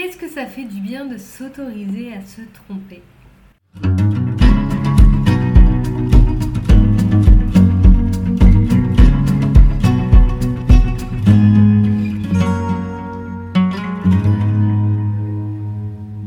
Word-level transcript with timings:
Qu'est-ce 0.00 0.16
que 0.16 0.28
ça 0.28 0.46
fait 0.46 0.62
du 0.62 0.80
bien 0.80 1.06
de 1.06 1.16
s'autoriser 1.18 2.12
à 2.12 2.20
se 2.22 2.42
tromper 2.54 3.02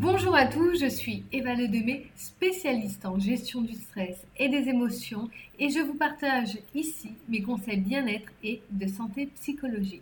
Bonjour 0.02 0.36
à 0.36 0.48
tous, 0.48 0.82
je 0.82 0.90
suis 0.90 1.24
Eva 1.32 1.56
Ledemé, 1.56 2.08
spécialiste 2.18 3.06
en 3.06 3.18
gestion 3.18 3.62
du 3.62 3.76
stress 3.76 4.26
et 4.36 4.50
des 4.50 4.68
émotions 4.68 5.30
et 5.60 5.70
je 5.70 5.80
vous 5.80 5.96
partage 5.96 6.58
ici 6.76 7.12
mes 7.30 7.42
conseils 7.42 7.80
bien-être 7.80 8.34
et 8.44 8.62
de 8.70 8.88
santé 8.88 9.30
psychologique. 9.36 10.02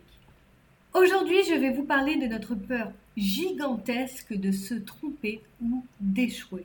Aujourd'hui, 0.92 1.38
je 1.48 1.54
vais 1.54 1.70
vous 1.70 1.84
parler 1.84 2.16
de 2.16 2.26
notre 2.26 2.56
peur 2.56 2.90
gigantesque 3.20 4.32
de 4.32 4.50
se 4.50 4.74
tromper 4.74 5.42
ou 5.62 5.84
d'échouer. 6.00 6.64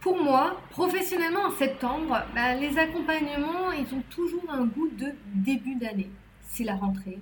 Pour 0.00 0.22
moi, 0.22 0.60
professionnellement 0.70 1.46
en 1.46 1.50
septembre, 1.50 2.22
bah, 2.34 2.54
les 2.54 2.78
accompagnements, 2.78 3.72
ils 3.72 3.92
ont 3.92 4.02
toujours 4.08 4.48
un 4.48 4.64
goût 4.64 4.88
de 4.96 5.12
début 5.34 5.74
d'année. 5.74 6.10
C'est 6.42 6.62
la 6.62 6.76
rentrée. 6.76 7.18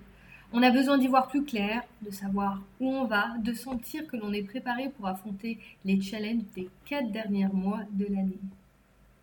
On 0.52 0.62
a 0.62 0.70
besoin 0.70 0.98
d'y 0.98 1.08
voir 1.08 1.28
plus 1.28 1.44
clair, 1.44 1.82
de 2.02 2.10
savoir 2.10 2.62
où 2.78 2.88
on 2.88 3.06
va, 3.06 3.36
de 3.38 3.54
sentir 3.54 4.06
que 4.06 4.16
l'on 4.16 4.32
est 4.32 4.42
préparé 4.42 4.90
pour 4.90 5.06
affronter 5.06 5.58
les 5.86 6.00
challenges 6.00 6.44
des 6.54 6.68
quatre 6.84 7.10
derniers 7.10 7.48
mois 7.48 7.80
de 7.90 8.04
l'année. 8.04 8.38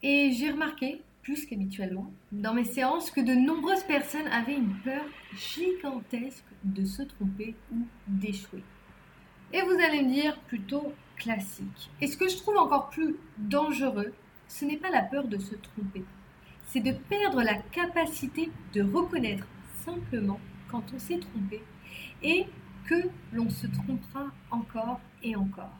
Et 0.01 0.31
j'ai 0.31 0.49
remarqué 0.49 1.01
plus 1.21 1.45
qu'habituellement, 1.45 2.11
dans 2.31 2.53
mes 2.53 2.65
séances 2.65 3.11
que 3.11 3.21
de 3.21 3.33
nombreuses 3.33 3.83
personnes 3.83 4.27
avaient 4.27 4.55
une 4.55 4.75
peur 4.83 5.05
gigantesque 5.35 6.43
de 6.63 6.83
se 6.83 7.03
tromper 7.03 7.53
ou 7.71 7.77
d'échouer. 8.07 8.63
Et 9.53 9.61
vous 9.61 9.79
allez 9.79 10.01
me 10.01 10.11
dire 10.11 10.35
plutôt 10.47 10.91
classique. 11.15 11.91
Et 12.01 12.07
ce 12.07 12.17
que 12.17 12.27
je 12.27 12.37
trouve 12.37 12.57
encore 12.57 12.89
plus 12.89 13.15
dangereux, 13.37 14.11
ce 14.47 14.65
n'est 14.65 14.77
pas 14.77 14.89
la 14.89 15.03
peur 15.03 15.27
de 15.27 15.37
se 15.37 15.53
tromper, 15.53 16.03
c'est 16.65 16.79
de 16.79 16.91
perdre 16.91 17.43
la 17.43 17.53
capacité 17.55 18.49
de 18.73 18.81
reconnaître 18.81 19.45
simplement 19.85 20.39
quand 20.71 20.83
on 20.93 20.97
s'est 20.97 21.19
trompé 21.19 21.61
et 22.23 22.47
que 22.87 22.95
l'on 23.31 23.49
se 23.51 23.67
trompera 23.67 24.31
encore 24.49 24.99
et 25.21 25.35
encore. 25.35 25.77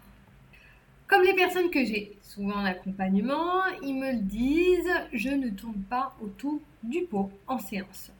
Comme 1.07 1.23
les 1.23 1.33
personnes 1.33 1.71
que 1.71 1.83
j'ai 1.83 2.17
souvent 2.21 2.57
en 2.57 2.65
accompagnement, 2.65 3.65
ils 3.81 3.95
me 3.95 4.11
le 4.13 4.21
disent, 4.21 5.07
je 5.13 5.29
ne 5.29 5.49
tourne 5.49 5.81
pas 5.89 6.15
autour 6.21 6.59
du 6.83 7.01
pot 7.01 7.31
en 7.47 7.57
séance. 7.57 8.11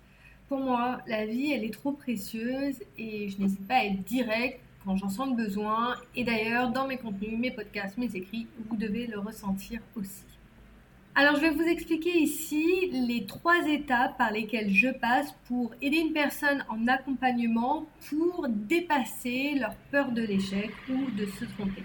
Pour 0.50 0.60
moi, 0.60 1.02
la 1.08 1.28
vie, 1.28 1.52
elle 1.52 1.64
est 1.64 1.74
trop 1.74 1.92
précieuse 1.92 2.82
et 2.98 3.30
je 3.30 3.40
n'hésite 3.40 3.68
pas 3.68 3.76
à 3.76 3.86
être 3.86 4.04
direct 4.04 4.60
quand 4.84 4.98
j'en 4.98 5.10
sens 5.10 5.30
le 5.30 5.36
besoin. 5.36 5.96
Et 6.16 6.24
d'ailleurs, 6.24 6.72
dans 6.72 6.88
mes 6.88 6.98
contenus, 6.98 7.38
mes 7.38 7.52
podcasts, 7.52 7.98
mes 7.98 8.16
écrits, 8.16 8.48
vous 8.70 8.76
devez 8.76 9.08
le 9.08 9.20
ressentir 9.20 9.82
aussi. 9.96 10.24
Alors, 11.16 11.36
je 11.36 11.42
vais 11.42 11.52
vous 11.52 11.62
expliquer 11.62 12.18
ici 12.18 12.90
les 12.92 13.26
trois 13.28 13.68
étapes 13.68 14.18
par 14.18 14.32
lesquelles 14.32 14.74
je 14.74 14.90
passe 14.90 15.36
pour 15.48 15.72
aider 15.80 15.98
une 15.98 16.12
personne 16.12 16.66
en 16.70 16.88
accompagnement 16.88 17.86
pour 18.10 18.48
dépasser 18.50 19.54
leur 19.60 19.76
peur 19.92 20.12
de 20.12 20.24
l'échec 20.24 20.72
ou 20.90 21.12
de 21.12 21.28
se 21.28 21.46
tromper. 21.46 21.84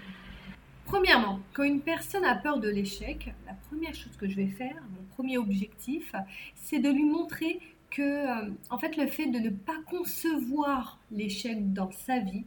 Premièrement, 0.85 1.39
quand 1.53 1.61
une 1.61 1.81
personne 1.81 2.25
a 2.25 2.33
peur 2.33 2.59
de 2.59 2.69
l'échec, 2.69 3.31
la 3.45 3.53
première 3.69 3.93
chose 3.93 4.17
que 4.17 4.27
je 4.27 4.35
vais 4.35 4.47
faire, 4.47 4.81
mon 4.89 5.03
premier 5.15 5.37
objectif, 5.37 6.15
c'est 6.55 6.79
de 6.79 6.89
lui 6.89 7.05
montrer 7.05 7.59
que, 7.91 8.01
euh, 8.01 8.49
en 8.71 8.79
fait, 8.79 8.97
le 8.97 9.05
fait 9.05 9.27
de 9.27 9.37
ne 9.37 9.51
pas 9.51 9.77
concevoir 9.87 10.99
l'échec 11.11 11.71
dans 11.73 11.91
sa 11.91 12.17
vie, 12.17 12.45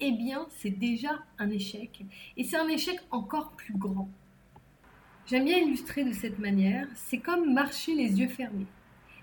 eh 0.00 0.12
bien, 0.12 0.46
c'est 0.50 0.70
déjà 0.70 1.22
un 1.38 1.50
échec. 1.50 2.04
Et 2.36 2.44
c'est 2.44 2.56
un 2.56 2.68
échec 2.68 2.98
encore 3.10 3.52
plus 3.52 3.76
grand. 3.76 4.08
J'aime 5.26 5.44
bien 5.44 5.58
illustrer 5.58 6.04
de 6.04 6.12
cette 6.12 6.38
manière, 6.38 6.88
c'est 6.94 7.18
comme 7.18 7.52
marcher 7.52 7.94
les 7.94 8.18
yeux 8.18 8.28
fermés. 8.28 8.66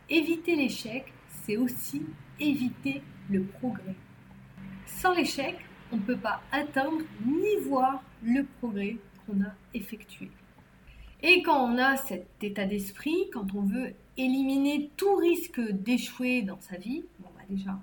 Éviter 0.09 0.55
l'échec, 0.55 1.11
c'est 1.27 1.57
aussi 1.57 2.03
éviter 2.39 3.01
le 3.29 3.43
progrès. 3.43 3.95
Sans 4.85 5.13
l'échec, 5.13 5.55
on 5.91 5.97
ne 5.97 6.01
peut 6.01 6.17
pas 6.17 6.41
atteindre 6.51 7.01
ni 7.25 7.55
voir 7.67 8.03
le 8.23 8.43
progrès 8.59 8.97
qu'on 9.25 9.41
a 9.41 9.53
effectué. 9.73 10.29
Et 11.23 11.41
quand 11.41 11.71
on 11.71 11.77
a 11.77 11.97
cet 11.97 12.27
état 12.43 12.65
d'esprit, 12.65 13.29
quand 13.33 13.55
on 13.55 13.61
veut 13.61 13.93
éliminer 14.17 14.91
tout 14.97 15.15
risque 15.15 15.59
d'échouer 15.59 16.43
dans 16.43 16.59
sa 16.61 16.77
vie, 16.77 17.03
bon 17.19 17.29
bah 17.35 17.41
déjà, 17.49 17.79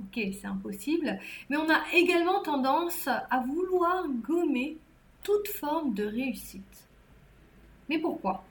ok, 0.00 0.20
c'est 0.32 0.46
impossible, 0.46 1.18
mais 1.48 1.56
on 1.56 1.70
a 1.70 1.82
également 1.92 2.42
tendance 2.42 3.06
à 3.08 3.40
vouloir 3.46 4.06
gommer 4.08 4.76
toute 5.22 5.48
forme 5.48 5.94
de 5.94 6.04
réussite. 6.04 6.88
Mais 7.88 7.98
pourquoi? 7.98 8.44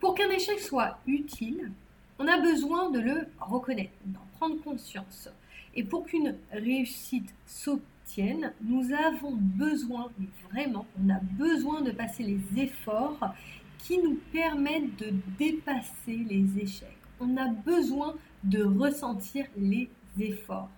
Pour 0.00 0.14
qu'un 0.14 0.30
échec 0.30 0.60
soit 0.60 0.98
utile, 1.06 1.70
on 2.18 2.26
a 2.26 2.38
besoin 2.38 2.90
de 2.90 3.00
le 3.00 3.28
reconnaître, 3.40 3.92
d'en 4.06 4.26
prendre 4.38 4.62
conscience. 4.62 5.28
Et 5.74 5.84
pour 5.84 6.06
qu'une 6.06 6.36
réussite 6.52 7.34
s'obtienne, 7.46 8.52
nous 8.62 8.92
avons 8.92 9.32
besoin, 9.32 10.10
mais 10.18 10.26
vraiment, 10.50 10.86
on 11.02 11.10
a 11.10 11.20
besoin 11.20 11.80
de 11.82 11.90
passer 11.90 12.22
les 12.22 12.62
efforts 12.62 13.34
qui 13.78 13.98
nous 13.98 14.18
permettent 14.32 14.96
de 14.98 15.12
dépasser 15.38 16.16
les 16.28 16.58
échecs. 16.58 16.96
On 17.20 17.36
a 17.36 17.48
besoin 17.48 18.16
de 18.44 18.62
ressentir 18.62 19.46
les 19.56 19.88
efforts. 20.18 20.70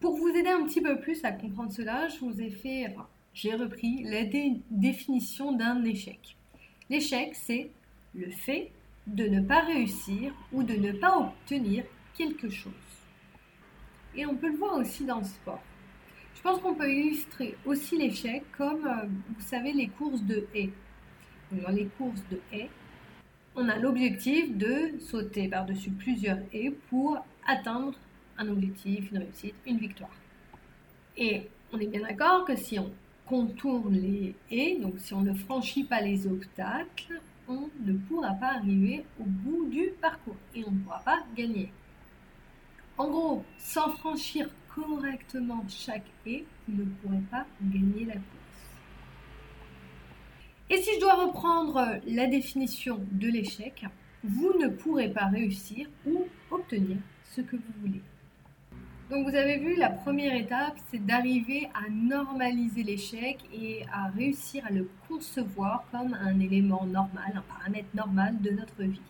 Pour 0.00 0.16
vous 0.16 0.28
aider 0.28 0.50
un 0.50 0.64
petit 0.64 0.80
peu 0.80 0.98
plus 1.00 1.24
à 1.24 1.32
comprendre 1.32 1.72
cela, 1.72 2.08
je 2.08 2.18
vous 2.20 2.40
ai 2.40 2.50
fait, 2.50 2.94
j'ai 3.32 3.54
repris 3.54 4.02
la 4.04 4.24
définition 4.70 5.52
d'un 5.52 5.84
échec. 5.84 6.36
L'échec, 6.90 7.34
c'est 7.34 7.70
le 8.14 8.30
fait 8.30 8.70
de 9.06 9.26
ne 9.26 9.40
pas 9.40 9.60
réussir 9.60 10.32
ou 10.52 10.62
de 10.62 10.74
ne 10.74 10.92
pas 10.92 11.18
obtenir 11.18 11.84
quelque 12.16 12.48
chose. 12.48 12.72
Et 14.14 14.26
on 14.26 14.34
peut 14.34 14.50
le 14.50 14.56
voir 14.56 14.76
aussi 14.78 15.04
dans 15.04 15.18
le 15.18 15.24
sport. 15.24 15.62
Je 16.34 16.42
pense 16.42 16.60
qu'on 16.60 16.74
peut 16.74 16.90
illustrer 16.90 17.56
aussi 17.64 17.96
l'échec 17.96 18.42
comme, 18.56 18.86
euh, 18.86 19.06
vous 19.06 19.44
savez, 19.44 19.72
les 19.72 19.88
courses 19.88 20.22
de 20.22 20.46
haies. 20.54 20.70
Dans 21.52 21.70
les 21.70 21.86
courses 21.98 22.22
de 22.30 22.40
haies, 22.52 22.70
on 23.54 23.68
a 23.68 23.76
l'objectif 23.78 24.56
de 24.56 24.98
sauter 25.00 25.48
par-dessus 25.48 25.90
plusieurs 25.90 26.38
haies 26.52 26.72
pour 26.90 27.18
atteindre 27.46 27.94
un 28.38 28.48
objectif, 28.48 29.10
une 29.10 29.18
réussite, 29.18 29.54
une 29.66 29.78
victoire. 29.78 30.14
Et 31.16 31.48
on 31.72 31.78
est 31.78 31.86
bien 31.86 32.02
d'accord 32.02 32.44
que 32.44 32.56
si 32.56 32.78
on 32.78 32.90
contourne 33.26 33.94
les 33.94 34.34
haies, 34.50 34.78
donc 34.80 34.98
si 34.98 35.14
on 35.14 35.22
ne 35.22 35.34
franchit 35.34 35.84
pas 35.84 36.00
les 36.00 36.26
obstacles, 36.26 37.20
on 37.48 37.68
ne 37.80 37.92
pourra 37.92 38.34
pas 38.34 38.54
arriver 38.54 39.04
au 39.20 39.24
bout 39.24 39.66
du 39.68 39.90
parcours 40.00 40.36
et 40.54 40.64
on 40.66 40.70
ne 40.70 40.78
pourra 40.80 41.00
pas 41.00 41.24
gagner. 41.36 41.70
En 42.98 43.08
gros, 43.08 43.44
sans 43.58 43.90
franchir 43.90 44.48
correctement 44.74 45.64
chaque 45.68 46.06
haie, 46.26 46.44
vous 46.68 46.82
ne 46.82 46.84
pourrez 46.84 47.22
pas 47.30 47.46
gagner 47.62 48.04
la 48.04 48.14
course. 48.14 48.36
Et 50.68 50.78
si 50.78 50.94
je 50.94 51.00
dois 51.00 51.14
reprendre 51.14 52.00
la 52.06 52.26
définition 52.26 53.00
de 53.12 53.28
l'échec, 53.28 53.84
vous 54.24 54.52
ne 54.58 54.68
pourrez 54.68 55.08
pas 55.08 55.26
réussir 55.26 55.88
ou 56.06 56.26
obtenir 56.50 56.96
ce 57.24 57.40
que 57.40 57.56
vous 57.56 57.72
voulez. 57.80 58.02
Donc 59.08 59.28
vous 59.28 59.36
avez 59.36 59.58
vu, 59.58 59.76
la 59.76 59.90
première 59.90 60.34
étape, 60.34 60.76
c'est 60.90 61.04
d'arriver 61.04 61.68
à 61.74 61.88
normaliser 61.90 62.82
l'échec 62.82 63.38
et 63.52 63.84
à 63.92 64.08
réussir 64.08 64.66
à 64.66 64.70
le 64.70 64.88
concevoir 65.06 65.84
comme 65.92 66.14
un 66.14 66.40
élément 66.40 66.84
normal, 66.86 67.32
un 67.36 67.42
paramètre 67.42 67.88
normal 67.94 68.40
de 68.40 68.50
notre 68.50 68.82
vie. 68.82 69.00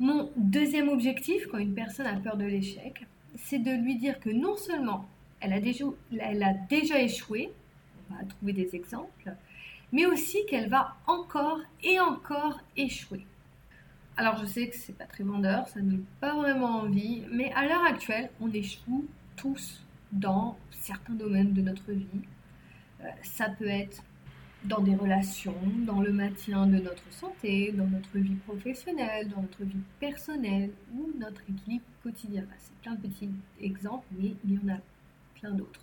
Mon 0.00 0.28
deuxième 0.36 0.88
objectif, 0.88 1.46
quand 1.46 1.58
une 1.58 1.74
personne 1.74 2.06
a 2.06 2.14
peur 2.14 2.36
de 2.36 2.44
l'échec, 2.44 3.06
c'est 3.36 3.60
de 3.60 3.70
lui 3.70 3.94
dire 3.94 4.18
que 4.18 4.30
non 4.30 4.56
seulement 4.56 5.08
elle 5.38 5.52
a 5.52 5.60
déjà, 6.68 7.00
échoué, 7.00 7.52
on 8.10 8.14
va 8.14 8.24
trouver 8.24 8.54
des 8.54 8.74
exemples, 8.74 9.34
mais 9.92 10.06
aussi 10.06 10.44
qu'elle 10.46 10.68
va 10.68 10.96
encore 11.06 11.60
et 11.84 12.00
encore 12.00 12.58
échouer. 12.76 13.24
Alors 14.16 14.36
je 14.38 14.46
sais 14.46 14.68
que 14.68 14.76
c'est 14.76 14.96
pas 14.96 15.06
très 15.06 15.24
vendeur, 15.24 15.66
ça 15.68 15.80
n'est 15.80 16.00
pas 16.20 16.34
vraiment 16.36 16.82
envie, 16.82 17.24
mais 17.32 17.52
à 17.52 17.66
l'heure 17.66 17.84
actuelle, 17.84 18.30
on 18.40 18.50
échoue 18.52 19.04
tous 19.34 19.82
dans 20.12 20.56
certains 20.70 21.14
domaines 21.14 21.52
de 21.52 21.62
notre 21.62 21.90
vie. 21.90 22.06
Euh, 23.00 23.08
ça 23.22 23.48
peut 23.48 23.66
être 23.66 24.04
dans 24.64 24.80
des 24.80 24.94
relations, 24.94 25.56
dans 25.84 26.00
le 26.00 26.12
maintien 26.12 26.66
de 26.66 26.78
notre 26.78 27.12
santé, 27.12 27.72
dans 27.72 27.86
notre 27.86 28.16
vie 28.16 28.36
professionnelle, 28.46 29.28
dans 29.28 29.42
notre 29.42 29.64
vie 29.64 29.82
personnelle 29.98 30.70
ou 30.94 31.10
notre 31.18 31.42
équilibre 31.50 31.84
quotidien. 32.02 32.44
C'est 32.58 32.74
plein 32.82 32.94
de 32.94 33.00
petits 33.00 33.30
exemples, 33.60 34.06
mais 34.12 34.34
il 34.44 34.54
y 34.54 34.58
en 34.58 34.74
a 34.74 34.78
plein 35.40 35.50
d'autres. 35.50 35.80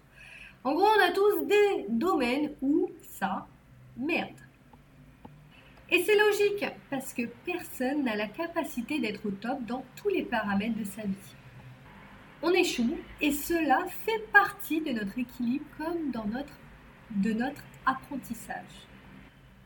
En 0.64 0.74
gros, 0.74 0.86
on 0.86 1.04
a 1.04 1.12
tous 1.12 1.46
des 1.48 1.86
domaines 1.90 2.52
où 2.62 2.90
ça 3.02 3.46
merde. 3.98 4.30
Et 5.94 6.04
c'est 6.06 6.16
logique, 6.16 6.66
parce 6.90 7.14
que 7.14 7.24
personne 7.46 8.06
n'a 8.06 8.16
la 8.16 8.28
capacité 8.28 9.00
d'être 9.00 9.26
au 9.26 9.32
top 9.32 9.62
dans 9.66 9.84
tous 9.98 10.08
les 10.08 10.24
paramètres 10.24 10.78
de 10.78 10.86
sa 10.86 11.02
vie. 11.02 11.36
on 12.42 12.54
échoue 12.54 12.98
et 13.20 13.32
cela 13.32 13.86
fait 14.06 14.26
partie 14.32 14.80
de 14.80 14.92
notre 14.92 15.20
équilibre 15.20 15.66
comme 15.78 16.12
dans 16.12 16.26
notre, 16.26 16.58
de 17.12 17.34
notre 17.34 17.62
apprentissage. 17.86 18.88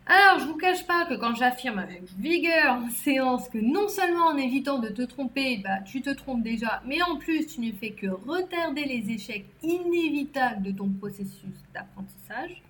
Alors, 0.08 0.40
je 0.40 0.46
vous 0.46 0.58
cache 0.58 0.86
pas 0.86 1.06
que 1.06 1.14
quand 1.14 1.36
j'affirme 1.36 1.80
avec 1.80 2.04
vigueur 2.18 2.74
en 2.74 2.90
séance 2.90 3.48
que 3.48 3.60
non 3.60 3.88
seulement 3.88 4.26
en 4.26 4.38
évitant 4.38 4.80
de 4.80 4.90
te 4.90 5.04
tromper, 5.04 5.62
bah, 5.64 5.82
tu 5.86 6.02
te 6.02 6.10
trompes 6.10 6.44
déjà, 6.44 6.82
mais 6.86 7.02
en 7.04 7.18
plus 7.18 7.46
tu 7.46 7.62
ne 7.62 7.72
fais 7.72 7.92
que 7.92 8.08
retarder 8.08 8.86
les 8.86 9.12
échecs 9.12 9.46
inévitables 9.62 10.64
de 10.64 10.72
ton 10.72 10.90
processus 10.90 11.56
d'apprentissage, 11.74 12.64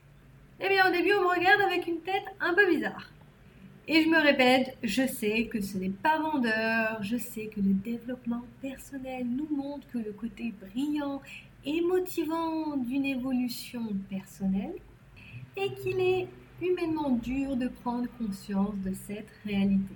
eh 0.60 0.68
bien 0.68 0.88
au 0.88 0.92
début 0.92 1.13
on 1.13 1.24
me 1.24 1.36
regarde 1.36 1.62
avec 1.62 1.88
une 1.88 2.02
tête 2.02 2.25
un 2.42 2.54
peu 2.54 2.68
bizarre. 2.68 3.14
Et 3.87 4.01
je 4.01 4.09
me 4.09 4.19
répète, 4.19 4.75
je 4.81 5.05
sais 5.05 5.45
que 5.45 5.61
ce 5.61 5.77
n'est 5.77 5.89
pas 5.89 6.17
vendeur, 6.17 7.03
je 7.03 7.17
sais 7.17 7.45
que 7.47 7.61
le 7.61 7.73
développement 7.73 8.41
personnel 8.59 9.27
nous 9.27 9.47
montre 9.55 9.87
que 9.91 9.99
le 9.99 10.11
côté 10.11 10.53
brillant 10.59 11.21
et 11.63 11.81
motivant 11.81 12.77
d'une 12.77 13.05
évolution 13.05 13.83
personnelle 14.09 14.73
et 15.55 15.71
qu'il 15.75 15.99
est 15.99 16.27
humainement 16.63 17.11
dur 17.11 17.55
de 17.55 17.67
prendre 17.67 18.07
conscience 18.17 18.73
de 18.83 18.91
cette 19.05 19.29
réalité. 19.45 19.93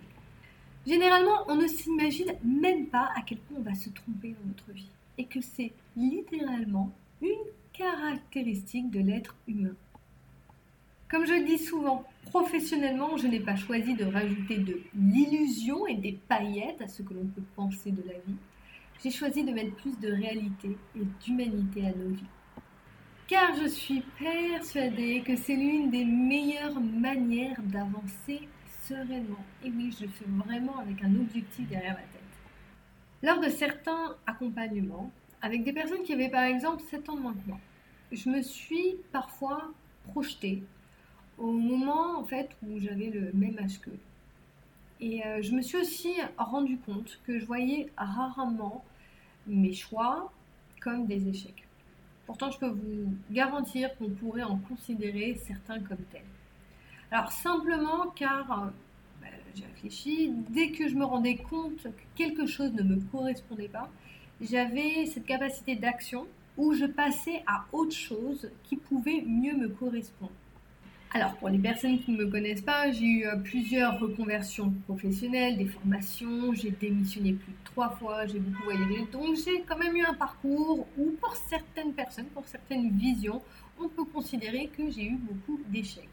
Généralement, 0.86 1.46
on 1.48 1.56
ne 1.56 1.68
s'imagine 1.68 2.34
même 2.44 2.86
pas 2.88 3.10
à 3.16 3.22
quel 3.26 3.40
point 3.40 3.58
on 3.60 3.64
va 3.64 3.74
se 3.74 3.90
tromper 3.90 4.36
dans 4.40 4.50
notre 4.50 4.72
vie 4.72 4.92
et 5.18 5.26
que 5.26 5.42
c'est 5.42 5.74
littéralement 5.98 6.92
une 7.24 7.52
caractéristique 7.74 8.92
de 8.92 9.00
l'être 9.00 9.36
humain. 9.48 9.76
Comme 11.10 11.26
je 11.26 11.34
le 11.34 11.44
dis 11.44 11.58
souvent, 11.58 12.04
professionnellement, 12.24 13.18
je 13.18 13.28
n'ai 13.28 13.40
pas 13.40 13.56
choisi 13.56 13.96
de 13.96 14.06
rajouter 14.06 14.58
de 14.58 14.82
l'illusion 14.94 15.88
et 15.88 15.96
des 15.96 16.14
paillettes 16.28 16.82
à 16.82 16.88
ce 16.88 17.02
que 17.02 17.14
l'on 17.14 17.26
peut 17.26 17.44
penser 17.56 17.92
de 17.92 18.04
la 18.08 18.14
vie. 18.14 18.38
J'ai 19.04 19.12
choisi 19.12 19.44
de 19.44 19.52
mettre 19.52 19.76
plus 19.76 19.98
de 20.00 20.12
réalité 20.12 20.78
et 20.96 21.02
d'humanité 21.24 21.88
à 21.88 21.92
nos 21.92 22.10
vies 22.10 22.24
car 23.30 23.54
je 23.54 23.68
suis 23.68 24.02
persuadée 24.18 25.22
que 25.22 25.36
c'est 25.36 25.56
l'une 25.56 25.92
des 25.92 26.04
meilleures 26.04 26.82
manières 26.82 27.62
d'avancer 27.62 28.50
sereinement. 28.88 29.46
Et 29.64 29.70
oui, 29.70 29.96
je 29.98 30.06
le 30.06 30.12
fais 30.12 30.26
vraiment 30.28 30.80
avec 30.80 31.04
un 31.04 31.16
objectif 31.16 31.68
derrière 31.70 31.94
la 31.94 32.00
tête. 32.00 32.24
Lors 33.22 33.40
de 33.40 33.50
certains 33.50 34.16
accompagnements, 34.26 35.12
avec 35.44 35.64
des 35.64 35.74
personnes 35.74 36.02
qui 36.02 36.14
avaient 36.14 36.30
par 36.30 36.44
exemple 36.44 36.82
7 36.90 37.08
ans 37.10 37.18
de 37.18 37.22
moi, 37.22 37.60
je 38.12 38.30
me 38.30 38.42
suis 38.42 38.96
parfois 39.12 39.72
projetée 40.12 40.64
au 41.40 41.52
moment 41.52 42.20
en 42.20 42.24
fait 42.24 42.50
où 42.64 42.80
j'avais 42.80 43.10
le 43.10 43.32
même 43.34 43.58
âge 43.60 43.80
qu'eux. 43.80 44.00
Et 45.02 45.26
euh, 45.26 45.42
je 45.42 45.54
me 45.54 45.62
suis 45.62 45.78
aussi 45.78 46.14
rendu 46.38 46.78
compte 46.78 47.20
que 47.26 47.40
je 47.40 47.46
voyais 47.46 47.90
rarement 47.98 48.84
mes 49.48 49.74
choix 49.74 50.32
comme 50.82 51.08
des 51.08 51.28
échecs. 51.28 51.66
Pourtant, 52.26 52.52
je 52.52 52.60
peux 52.60 52.68
vous 52.70 53.14
garantir 53.32 53.96
qu'on 53.98 54.10
pourrait 54.10 54.44
en 54.44 54.58
considérer 54.58 55.40
certains 55.46 55.80
comme 55.80 56.04
tels. 56.12 56.22
Alors 57.12 57.32
simplement 57.32 58.10
car 58.16 58.52
euh, 58.52 58.70
ben, 59.22 59.32
j'ai 59.56 59.66
réfléchi, 59.66 60.34
dès 60.50 60.72
que 60.72 60.88
je 60.88 60.96
me 60.96 61.06
rendais 61.06 61.38
compte 61.38 61.82
que 61.82 61.90
quelque 62.16 62.46
chose 62.46 62.74
ne 62.74 62.84
me 62.84 63.00
correspondait 63.12 63.70
pas, 63.70 63.90
j'avais 64.42 65.06
cette 65.06 65.26
capacité 65.26 65.76
d'action 65.76 66.28
où 66.58 66.74
je 66.74 66.86
passais 66.86 67.42
à 67.48 67.66
autre 67.72 67.96
chose 67.96 68.52
qui 68.64 68.76
pouvait 68.76 69.22
mieux 69.26 69.56
me 69.56 69.70
correspondre. 69.70 70.32
Alors, 71.12 71.34
pour 71.38 71.50
les 71.50 71.58
personnes 71.58 72.00
qui 72.00 72.12
ne 72.12 72.18
me 72.18 72.28
connaissent 72.30 72.62
pas, 72.62 72.92
j'ai 72.92 73.06
eu 73.06 73.26
euh, 73.26 73.36
plusieurs 73.38 74.00
reconversions 74.00 74.72
professionnelles, 74.86 75.58
des 75.58 75.66
formations, 75.66 76.54
j'ai 76.54 76.70
démissionné 76.70 77.34
plus 77.34 77.52
de 77.52 77.58
trois 77.64 77.90
fois, 77.90 78.28
j'ai 78.28 78.38
beaucoup 78.38 78.64
voyagé. 78.64 79.08
Donc, 79.12 79.36
j'ai 79.44 79.64
quand 79.68 79.78
même 79.78 79.96
eu 79.96 80.04
un 80.04 80.14
parcours 80.14 80.88
où, 81.00 81.12
pour 81.20 81.36
certaines 81.36 81.94
personnes, 81.94 82.28
pour 82.28 82.46
certaines 82.46 82.92
visions, 82.92 83.42
on 83.80 83.88
peut 83.88 84.06
considérer 84.06 84.70
que 84.78 84.88
j'ai 84.92 85.06
eu 85.06 85.16
beaucoup 85.16 85.60
d'échecs. 85.70 86.08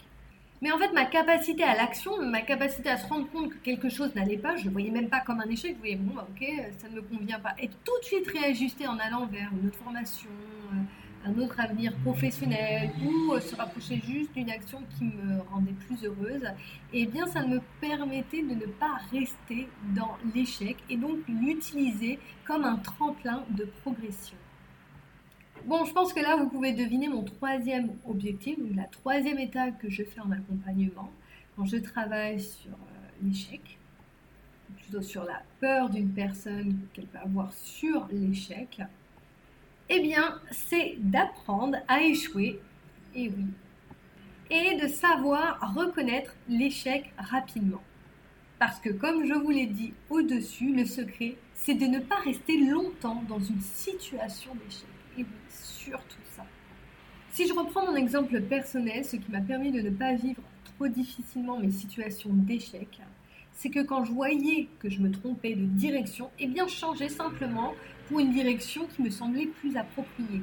Mais 0.63 0.73
en 0.73 0.79
fait, 0.79 0.91
ma 0.95 1.05
capacité 1.05 1.63
à 1.63 1.75
l'action, 1.75 2.23
ma 2.23 2.41
capacité 2.41 2.89
à 2.89 2.97
se 2.97 3.07
rendre 3.07 3.31
compte 3.31 3.51
que 3.51 3.59
quelque 3.59 3.91
chose 3.91 4.15
n'allait 4.15 4.39
pas, 4.39 4.57
je 4.57 4.65
ne 4.65 4.71
voyais 4.71 4.91
même 4.91 5.11
pas 5.11 5.21
comme 5.21 5.41
un 5.41 5.51
échec, 5.51 5.75
je 5.75 5.79
voyais, 5.79 5.97
bon, 5.97 6.15
bah, 6.15 6.27
ok, 6.31 6.49
ça 6.79 6.89
ne 6.89 6.95
me 6.95 7.03
convient 7.03 7.39
pas. 7.39 7.55
Et 7.59 7.69
tout 7.69 7.99
de 8.01 8.05
suite 8.05 8.27
réajuster 8.29 8.87
en 8.87 8.99
allant 8.99 9.27
vers 9.27 9.51
une 9.53 9.69
autre 9.69 9.77
formation. 9.77 10.31
Euh, 10.73 10.77
un 11.27 11.39
autre 11.39 11.59
avenir 11.61 11.95
professionnel 11.99 12.91
ou 13.05 13.33
euh, 13.33 13.41
se 13.41 13.55
rapprocher 13.57 14.01
juste 14.07 14.33
d'une 14.35 14.51
action 14.51 14.83
qui 14.97 15.05
me 15.05 15.41
rendait 15.51 15.73
plus 15.73 16.05
heureuse, 16.05 16.45
et 16.93 17.03
eh 17.03 17.07
bien 17.07 17.27
ça 17.27 17.45
me 17.45 17.61
permettait 17.81 18.43
de 18.43 18.55
ne 18.55 18.67
pas 18.67 18.99
rester 19.11 19.69
dans 19.95 20.17
l'échec 20.35 20.77
et 20.89 20.97
donc 20.97 21.19
l'utiliser 21.29 22.19
comme 22.45 22.65
un 22.65 22.77
tremplin 22.77 23.45
de 23.51 23.65
progression. 23.83 24.37
Bon, 25.65 25.85
je 25.85 25.93
pense 25.93 26.13
que 26.13 26.21
là, 26.21 26.37
vous 26.37 26.49
pouvez 26.49 26.73
deviner 26.73 27.09
mon 27.09 27.25
troisième 27.25 27.91
objectif, 28.07 28.57
la 28.77 28.85
troisième 28.85 29.39
étape 29.39 29.79
que 29.81 29.91
je 29.91 30.05
fais 30.05 30.21
en 30.21 30.31
accompagnement 30.31 31.11
quand 31.57 31.65
je 31.65 31.79
travaille 31.79 32.41
sur 32.41 32.71
euh, 32.71 33.25
l'échec, 33.25 33.79
plutôt 34.77 35.03
sur 35.03 35.25
la 35.25 35.43
peur 35.61 35.91
d'une 35.91 36.11
personne 36.11 36.79
qu'elle 36.93 37.07
peut 37.07 37.19
avoir 37.19 37.53
sur 37.53 38.07
l'échec. 38.13 38.81
Eh 39.89 40.01
bien, 40.01 40.41
c'est 40.51 40.97
d'apprendre 40.99 41.79
à 41.87 42.03
échouer, 42.03 42.61
et 43.15 43.29
oui, 43.29 43.47
et 44.51 44.77
de 44.81 44.89
savoir 44.89 45.75
reconnaître 45.75 46.35
l'échec 46.49 47.13
rapidement. 47.19 47.83
Parce 48.59 48.81
que 48.81 48.91
comme 48.91 49.27
je 49.27 49.35
vous 49.35 49.51
l'ai 49.51 49.67
dit 49.67 49.93
au-dessus, 50.11 50.75
le 50.75 50.87
secret, 50.87 51.37
c'est 51.55 51.75
de 51.75 51.87
ne 51.87 52.01
pas 52.01 52.17
rester 52.17 52.59
longtemps 52.59 53.23
dans 53.29 53.39
une 53.39 53.61
situation 53.61 54.55
d'échec. 54.55 54.89
Et 55.19 55.23
oui, 55.23 55.39
surtout 55.49 56.23
ça. 56.35 56.45
Si 57.33 57.47
je 57.47 57.53
reprends 57.53 57.87
mon 57.87 57.97
exemple 57.97 58.41
personnel, 58.43 59.05
ce 59.05 59.17
qui 59.17 59.31
m'a 59.31 59.41
permis 59.41 59.71
de 59.71 59.83
ne 59.83 59.91
pas 59.91 60.15
vivre 60.15 60.43
trop 60.65 60.89
difficilement 60.89 61.59
mes 61.59 61.71
situations 61.71 62.31
d'échec, 62.33 63.01
c'est 63.57 63.71
que 63.71 63.83
quand 63.83 64.05
je 64.05 64.13
voyais 64.13 64.69
que 64.79 64.89
je 64.89 65.01
me 65.01 65.11
trompais 65.11 65.55
de 65.55 65.65
direction, 65.65 66.31
eh 66.39 66.47
bien, 66.47 66.67
je 66.69 66.75
changeais 66.75 67.09
simplement 67.09 67.73
pour 68.07 68.21
une 68.21 68.31
direction 68.31 68.87
qui 68.87 69.03
me 69.03 69.11
semblait 69.11 69.47
plus 69.47 69.77
appropriée. 69.77 70.43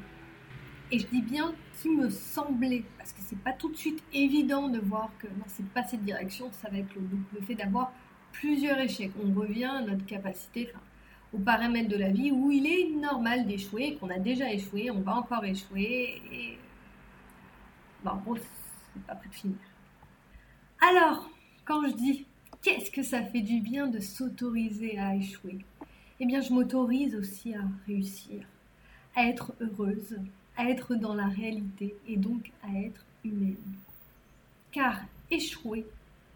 Et 0.91 0.99
je 0.99 1.07
dis 1.07 1.21
bien 1.21 1.53
qui 1.81 1.89
me 1.89 2.09
semblait, 2.09 2.83
parce 2.97 3.13
que 3.13 3.19
c'est 3.21 3.39
pas 3.39 3.53
tout 3.53 3.69
de 3.69 3.77
suite 3.77 4.03
évident 4.13 4.67
de 4.67 4.79
voir 4.79 5.11
que 5.19 5.27
non, 5.27 5.45
c'est 5.47 5.67
pas 5.69 5.83
cette 5.83 6.03
direction, 6.03 6.51
ça 6.51 6.69
va 6.69 6.79
être 6.79 6.93
le, 6.95 7.01
le 7.33 7.41
fait 7.41 7.55
d'avoir 7.55 7.93
plusieurs 8.31 8.79
échecs. 8.79 9.11
On 9.23 9.31
revient 9.39 9.65
à 9.65 9.81
notre 9.81 10.05
capacité, 10.05 10.69
enfin, 10.69 10.83
au 11.33 11.37
paramètre 11.37 11.89
de 11.89 11.97
la 11.97 12.09
vie 12.09 12.31
où 12.31 12.51
il 12.51 12.65
est 12.65 12.89
normal 12.95 13.45
d'échouer, 13.45 13.95
qu'on 13.95 14.09
a 14.09 14.19
déjà 14.19 14.51
échoué, 14.51 14.91
on 14.91 15.01
va 15.01 15.15
encore 15.15 15.45
échouer, 15.45 16.21
et 16.31 16.57
bon, 18.03 18.11
en 18.11 18.17
gros, 18.17 18.37
c'est 18.37 19.03
pas 19.05 19.15
prêt 19.15 19.29
de 19.29 19.35
finir. 19.35 19.57
Alors, 20.81 21.29
quand 21.65 21.87
je 21.87 21.93
dis 21.93 22.25
qu'est-ce 22.63 22.89
que 22.89 23.03
ça 23.03 23.21
fait 23.21 23.41
du 23.41 23.59
bien 23.59 23.87
de 23.87 23.99
s'autoriser 23.99 24.97
à 24.97 25.15
échouer? 25.15 25.59
Eh 26.19 26.25
bien, 26.25 26.41
je 26.41 26.51
m'autorise 26.51 27.15
aussi 27.15 27.53
à 27.53 27.61
réussir, 27.85 28.45
à 29.15 29.27
être 29.27 29.53
heureuse, 29.59 30.17
à 30.55 30.69
être 30.69 30.95
dans 30.95 31.13
la 31.13 31.27
réalité 31.27 31.93
et 32.07 32.17
donc 32.17 32.51
à 32.63 32.79
être 32.79 33.05
humaine. 33.23 33.57
Car 34.71 35.01
échouer, 35.29 35.85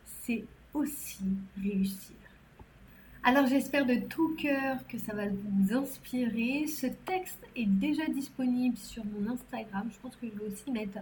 c'est 0.06 0.44
aussi 0.74 1.24
réussir. 1.62 2.16
Alors 3.24 3.46
j'espère 3.46 3.86
de 3.86 3.96
tout 3.96 4.36
cœur 4.36 4.86
que 4.88 4.98
ça 4.98 5.14
va 5.14 5.26
vous 5.28 5.74
inspirer. 5.74 6.66
Ce 6.68 6.88
texte 6.88 7.40
est 7.56 7.66
déjà 7.66 8.06
disponible 8.08 8.78
sur 8.78 9.04
mon 9.06 9.32
Instagram. 9.32 9.90
Je 9.92 9.98
pense 10.00 10.16
que 10.16 10.28
je 10.28 10.40
vais 10.40 10.46
aussi 10.46 10.72
mettre 10.72 11.00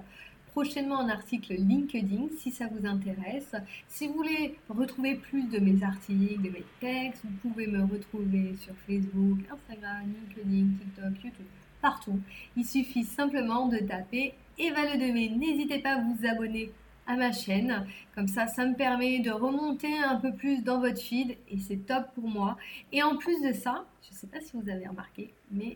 prochainement 0.55 1.01
un 1.01 1.09
article 1.09 1.53
LinkedIn 1.55 2.29
si 2.37 2.49
ça 2.49 2.67
vous 2.67 2.87
intéresse. 2.87 3.53
Si 3.89 4.07
vous 4.07 4.13
voulez 4.13 4.55
retrouver 4.69 5.15
plus 5.15 5.43
de 5.49 5.59
mes 5.59 5.83
articles, 5.83 6.41
de 6.41 6.49
mes 6.49 6.63
textes, 6.79 7.21
vous 7.25 7.49
pouvez 7.49 7.67
me 7.67 7.83
retrouver 7.83 8.55
sur 8.61 8.73
Facebook, 8.87 9.39
Instagram, 9.51 10.05
LinkedIn, 10.37 10.77
TikTok, 10.79 11.23
YouTube, 11.25 11.45
partout. 11.81 12.21
Il 12.55 12.65
suffit 12.65 13.03
simplement 13.03 13.67
de 13.67 13.79
taper 13.79 14.33
Eva 14.57 14.93
Le 14.93 14.97
Demé. 14.97 15.27
N'hésitez 15.27 15.79
pas 15.79 15.95
à 15.95 16.01
vous 16.01 16.25
abonner 16.25 16.71
à 17.05 17.17
ma 17.17 17.33
chaîne. 17.33 17.85
Comme 18.15 18.29
ça, 18.29 18.47
ça 18.47 18.65
me 18.65 18.75
permet 18.75 19.19
de 19.19 19.31
remonter 19.31 19.97
un 19.97 20.15
peu 20.15 20.31
plus 20.31 20.63
dans 20.63 20.79
votre 20.79 21.01
feed 21.01 21.35
et 21.49 21.59
c'est 21.59 21.85
top 21.85 22.05
pour 22.15 22.29
moi. 22.29 22.55
Et 22.93 23.03
en 23.03 23.17
plus 23.17 23.41
de 23.41 23.51
ça, 23.51 23.83
je 24.03 24.15
ne 24.15 24.19
sais 24.19 24.27
pas 24.27 24.39
si 24.39 24.51
vous 24.53 24.69
avez 24.69 24.87
remarqué, 24.87 25.33
mais 25.51 25.75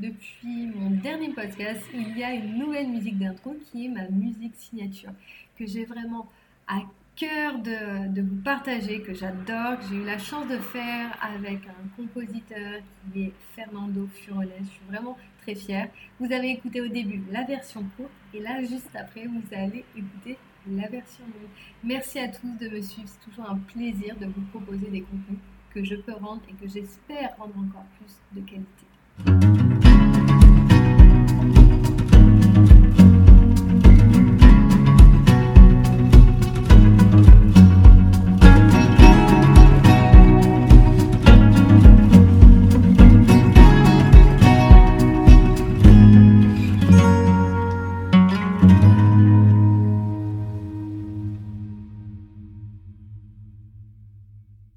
depuis 0.00 0.66
mon 0.74 0.90
dernier 0.90 1.30
podcast, 1.30 1.80
il 1.94 2.16
y 2.18 2.22
a 2.22 2.34
une 2.34 2.58
nouvelle 2.58 2.88
musique 2.88 3.18
d'intro 3.18 3.56
qui 3.64 3.86
est 3.86 3.88
ma 3.88 4.08
musique 4.08 4.54
signature, 4.56 5.10
que 5.58 5.66
j'ai 5.66 5.84
vraiment 5.84 6.28
à 6.68 6.80
cœur 7.16 7.58
de, 7.58 8.20
vous 8.20 8.42
partager, 8.42 9.00
que 9.00 9.14
j'adore, 9.14 9.78
que 9.78 9.86
j'ai 9.88 9.96
eu 9.96 10.04
la 10.04 10.18
chance 10.18 10.46
de 10.48 10.58
faire 10.58 11.16
avec 11.22 11.60
un 11.66 11.88
compositeur 11.96 12.80
qui 13.12 13.22
est 13.22 13.32
Fernando 13.54 14.06
Furones. 14.12 14.50
Je 14.60 14.64
suis 14.66 14.84
vraiment 14.88 15.16
très 15.42 15.54
fière. 15.54 15.88
Vous 16.20 16.30
avez 16.30 16.50
écouté 16.50 16.80
au 16.82 16.88
début 16.88 17.22
la 17.30 17.44
version 17.44 17.84
courte 17.96 18.10
et 18.34 18.40
là, 18.40 18.60
juste 18.60 18.94
après, 18.94 19.26
vous 19.26 19.42
allez 19.54 19.84
écouter 19.96 20.36
la 20.68 20.88
version 20.88 21.24
longue. 21.24 21.48
Merci 21.82 22.18
à 22.18 22.28
tous 22.28 22.52
de 22.60 22.68
me 22.68 22.82
suivre. 22.82 23.08
C'est 23.08 23.30
toujours 23.30 23.48
un 23.48 23.56
plaisir 23.56 24.16
de 24.18 24.26
vous 24.26 24.42
proposer 24.52 24.88
des 24.88 25.00
contenus 25.00 25.38
que 25.72 25.84
je 25.84 25.94
peux 25.94 26.12
rendre 26.12 26.42
et 26.50 26.52
que 26.54 26.68
j'espère 26.68 27.36
rendre 27.38 27.56
encore 27.58 27.86
plus 27.98 28.40
de 28.40 28.46
qualité. 28.46 29.45